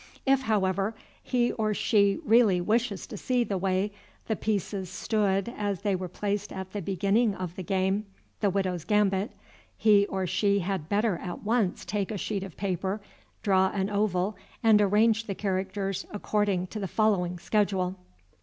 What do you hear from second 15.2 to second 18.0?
the characters according to the following schedule.